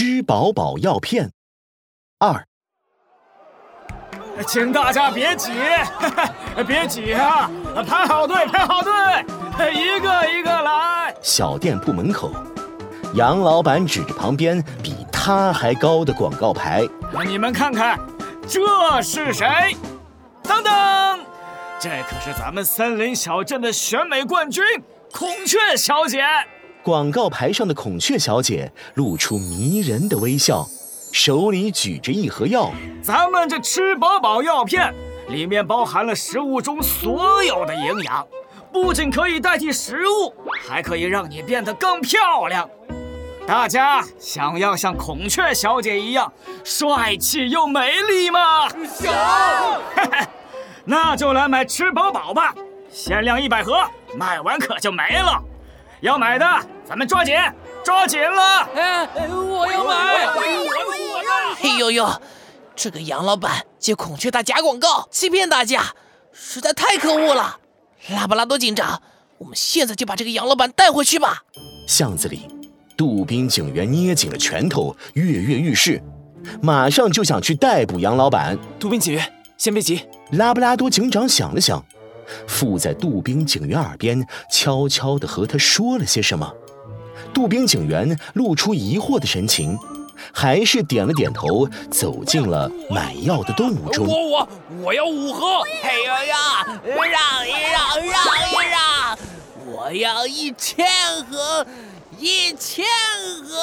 [0.00, 1.30] 吃饱饱药片
[2.20, 2.42] 二，
[4.46, 5.52] 请大家别挤，
[6.66, 7.50] 别挤啊！
[7.86, 8.90] 排好队，排好队，
[9.74, 11.14] 一个一个来。
[11.20, 12.32] 小店铺门口，
[13.12, 16.82] 杨老板指着旁边比他还高的广告牌
[17.26, 18.00] ：“你们看看，
[18.48, 19.76] 这是谁？
[20.44, 21.20] 等等，
[21.78, 24.64] 这可是咱们森林小镇的选美冠军
[25.12, 26.24] 孔雀小姐。”
[26.82, 30.66] 广告牌上的孔雀小姐露出迷人的微笑，
[31.12, 32.72] 手里举着一盒药。
[33.02, 34.94] 咱们这吃饱饱药片
[35.28, 38.26] 里面包含了食物中所有的营养，
[38.72, 40.32] 不仅可以代替食物，
[40.66, 42.68] 还可以让你变得更漂亮。
[43.46, 46.32] 大家想要像孔雀小姐一样
[46.64, 48.68] 帅气又美丽吗？
[48.68, 49.12] 想。
[50.86, 52.54] 那就来买吃饱饱吧，
[52.90, 53.84] 限量一百盒，
[54.16, 55.42] 卖完可就没了。
[56.00, 56.46] 要买的，
[56.88, 57.34] 咱们抓紧，
[57.84, 58.68] 抓紧了！
[58.74, 61.54] 哎，我要买，我要，我要！
[61.56, 62.22] 嘿呦呦，
[62.74, 65.94] 这个杨老板借孔雀大假广告，欺骗大家，
[66.32, 67.58] 实在太可恶了！
[68.08, 69.02] 拉布拉多警长，
[69.36, 71.42] 我们现在就把这个杨老板带回去吧。
[71.86, 72.48] 巷子里，
[72.96, 76.02] 杜宾警员捏紧了拳头，跃跃欲试，
[76.62, 78.56] 马上就想去逮捕杨老板。
[78.78, 80.08] 杜宾警员，先别急。
[80.32, 81.84] 拉布拉多警长想了想。
[82.46, 86.52] 附在杜宾警员耳边，悄悄地和他说了些什么。
[87.32, 89.78] 杜宾警员露出疑惑的神情，
[90.32, 94.06] 还是点了点头，走进了买药的动物中。
[94.06, 94.48] 我我
[94.82, 95.62] 我要五盒！
[95.82, 99.18] 哎呀呀，让一让，让一让！
[99.66, 100.86] 我要一千
[101.30, 101.66] 盒，
[102.18, 102.84] 一千
[103.44, 103.56] 盒，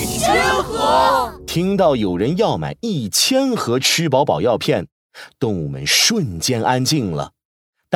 [0.00, 1.32] 一千盒！
[1.46, 4.88] 听到有人要买一千盒吃饱饱药片，
[5.38, 7.32] 动物们瞬间安静了。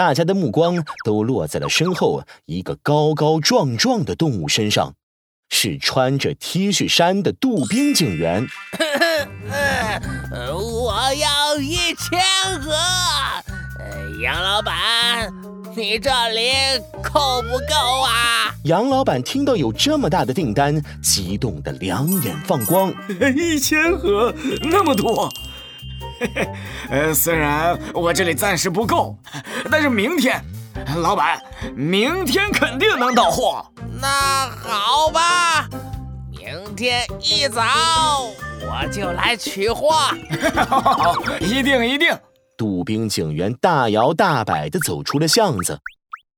[0.00, 4.94] 大家的目光都落在了身后一个高高壮壮的动物身上，
[5.50, 8.46] 是穿着 T 恤衫的杜宾警员。
[10.32, 12.18] 我要一千
[12.62, 12.72] 盒，
[14.22, 15.30] 杨老板，
[15.76, 16.50] 你这里
[17.02, 18.54] 够不够啊？
[18.64, 22.90] 杨老板听到有这么大的订单，激动的两眼放光。
[23.36, 25.30] 一千盒，那么多。
[26.20, 26.48] 嘿嘿，
[26.90, 29.16] 呃，虽然我这里暂时不够，
[29.70, 30.44] 但是明天，
[30.96, 31.40] 老板，
[31.74, 33.64] 明天肯定能到货。
[33.98, 35.66] 那好吧，
[36.30, 37.62] 明天一早
[38.60, 39.94] 我就来取货。
[41.40, 42.14] 一定一定。
[42.54, 45.80] 杜宾警员大摇大摆地走出了巷子，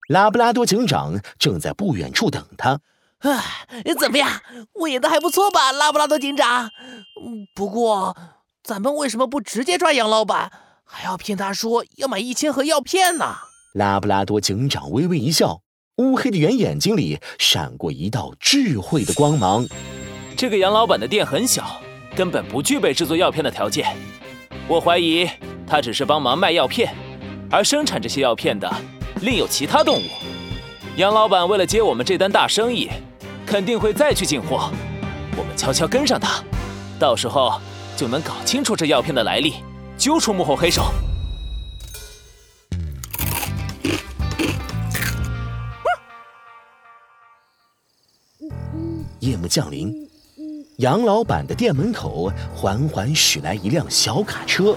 [0.08, 2.78] 拉布拉多警长正在不远处等他。
[3.18, 3.42] 哎，
[3.98, 4.30] 怎么样？
[4.74, 6.70] 我演的还不错吧，拉布拉多警长？
[7.52, 8.16] 不过。
[8.64, 10.52] 咱们为什么不直接抓杨老板，
[10.84, 13.34] 还要骗他说要买一千盒药片呢？
[13.74, 15.62] 拉布拉多警长微微一笑，
[15.96, 19.66] 乌黑的圆眼睛里闪过一道智慧的光芒。
[20.36, 21.80] 这个杨老板的店很小，
[22.14, 23.96] 根本不具备制作药片的条件。
[24.68, 25.28] 我怀疑
[25.66, 26.94] 他只是帮忙卖药片，
[27.50, 28.72] 而生产这些药片的
[29.22, 30.06] 另有其他动物。
[30.94, 32.88] 杨老板为了接我们这单大生意，
[33.44, 34.70] 肯定会再去进货。
[35.36, 36.44] 我们悄悄跟上他，
[37.00, 37.60] 到时候。
[37.96, 39.54] 就能搞清楚这药片的来历，
[39.96, 40.92] 揪出幕后黑手。
[49.20, 49.94] 夜幕降临，
[50.78, 54.76] 杨老板的店门口缓缓驶来一辆小卡车，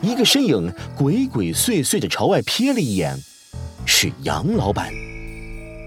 [0.00, 3.18] 一个身影鬼鬼祟祟的朝外瞥了一眼，
[3.84, 4.92] 是杨老板。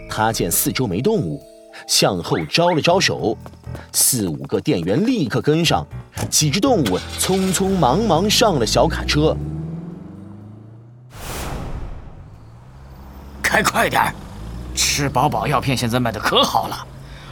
[0.10, 1.42] 他见四周没动物，
[1.88, 3.38] 向后招了招手。
[3.92, 5.86] 四五个店员立刻跟上，
[6.30, 9.36] 几只动物匆匆忙忙上了小卡车。
[13.42, 14.14] 开快点
[14.76, 16.88] 吃饱饱药片现在卖的可好了，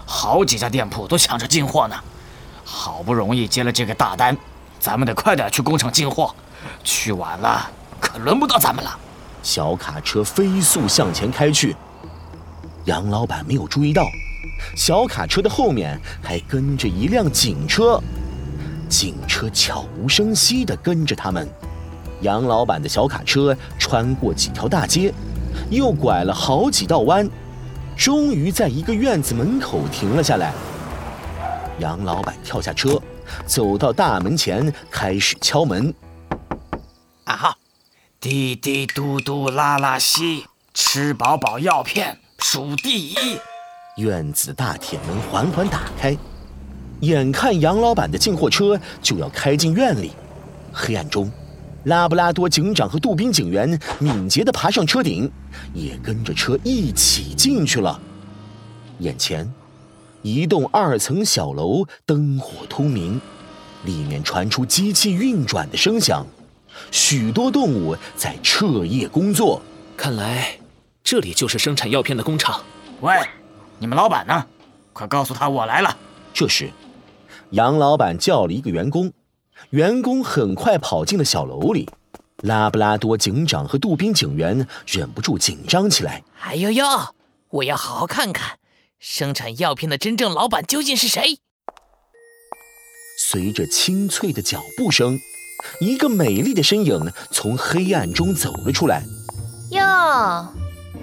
[0.06, 1.96] 好几家店铺都抢着进货呢。
[2.64, 4.38] 好不容易接了这个大单，
[4.80, 6.34] 咱们得快点去工厂进货，
[6.84, 7.70] 去晚了
[8.00, 8.98] 可轮不到咱们了。
[9.42, 11.76] 小卡车飞速向前开去，
[12.86, 14.04] 杨老板没有注意到。
[14.76, 18.02] 小卡车的后面还跟着一辆警车，
[18.90, 21.48] 警车悄无声息地跟着他们。
[22.22, 25.14] 杨老板的小卡车穿过几条大街，
[25.70, 27.28] 又拐了好几道弯，
[27.98, 30.54] 终于在一个院子门口停了下来。
[31.80, 33.02] 杨老板跳下车，
[33.48, 35.94] 走到大门前，开始敲门。
[37.24, 37.58] 啊哈，
[38.20, 43.40] 滴滴嘟嘟拉拉西，吃饱饱药片数第一。
[43.98, 46.18] 院子大铁门缓缓打开，
[47.02, 50.12] 眼看杨老板的进货车就要开进院里，
[50.72, 51.30] 黑暗中，
[51.84, 55.30] 拉布拉多警长和杜宾警员敏捷地爬上车顶，
[55.74, 58.00] 也跟着车一起进去了。
[59.00, 59.52] 眼前，
[60.22, 63.20] 一栋二层小楼灯火通明，
[63.84, 66.26] 里面传出机器运转的声响，
[66.92, 69.62] 许多动物在彻夜工作。
[69.98, 70.58] 看来
[71.04, 72.62] 这里就是生产药片的工厂。
[73.02, 73.14] 喂，
[73.82, 74.46] 你们老板呢？
[74.94, 75.98] 快告诉他我来了。
[76.36, 76.70] 这时，
[77.50, 79.12] 杨老板叫了一个员工，
[79.72, 81.90] 员工很快跑进了小楼里。
[82.44, 86.24] 拉布拉多警长和杜宾警员忍不住紧张起来。
[86.42, 86.86] 哎呦呦！
[87.50, 88.60] 我要好好看看，
[89.00, 91.40] 生产药片的真正老板究竟是谁。
[93.18, 95.20] 随着清脆的脚步声，
[95.80, 99.04] 一个美丽的身影从黑暗中走了出来。
[99.72, 100.54] 哟，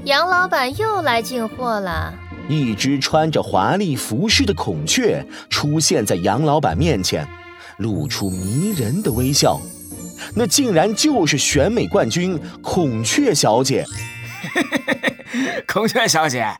[0.04, 2.14] 杨老板又来进货了。
[2.48, 7.28] 一只穿着华丽服饰的孔雀出现在杨老板面前，
[7.76, 9.60] 露出迷人的微笑。
[10.34, 13.84] 那竟然就是选美冠军孔雀小姐。
[15.66, 16.56] 孔雀小姐，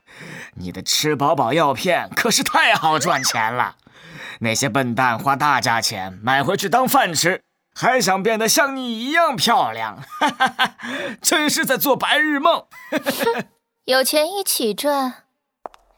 [0.55, 3.77] 你的吃饱饱药片可是太好赚钱了。
[4.41, 7.43] 那些笨蛋花大价钱买回去当饭吃，
[7.75, 10.77] 还想变得像你一样漂亮，哈哈哈，
[11.21, 12.65] 真是在做白日梦。
[13.87, 15.28] 有钱一起赚。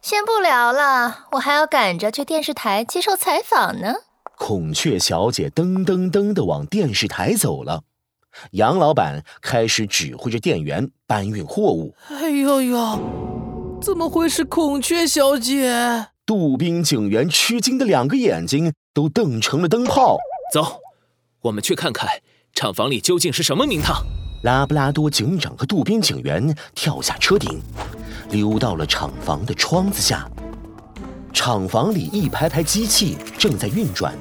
[0.02, 3.94] 先不聊了，我还要赶着去电视台接受采访呢。
[4.38, 7.82] 孔雀小姐噔噔噔的往电视台走了，
[8.52, 11.94] 杨老板开始指挥着店员搬运货物。
[12.08, 12.98] 哎呦呦，
[13.82, 16.06] 怎么会是孔雀小姐？
[16.24, 20.16] 杜宾警员吃惊的两个眼睛都瞪成了灯泡。
[20.50, 20.80] 走，
[21.42, 22.08] 我们去看看
[22.54, 24.06] 厂房里究竟是什么名堂。
[24.42, 27.60] 拉布拉多警长和杜宾警员跳下车顶，
[28.30, 30.26] 溜到了厂房的窗子下。
[31.32, 34.14] 厂房里一排排机器正在运转。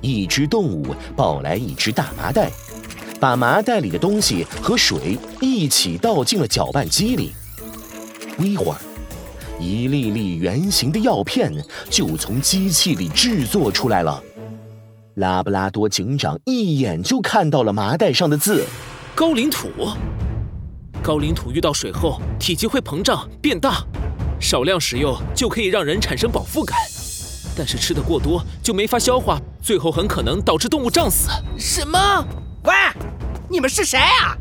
[0.00, 2.50] 一只动物抱来一只大麻袋，
[3.20, 7.32] 把麻袋里的东西和水一起倒进了搅拌机里。
[8.36, 8.78] 不一会儿，
[9.60, 11.52] 一粒粒圆形的药片
[11.88, 14.22] 就从机器里制作出来了。
[15.14, 18.64] 拉布拉多警长一眼就看到了麻袋上的字：
[19.18, 19.68] 高岭土。
[21.02, 23.84] 高岭土遇到水后，体积会膨胀变大，
[24.38, 26.78] 少量食用就可以让人产生饱腹感。
[27.56, 31.30] 但是吃的过多就没法消化，最后很可能导致动物胀死。
[31.58, 32.24] 什么？
[32.62, 32.72] 喂，
[33.50, 34.38] 你们是谁啊？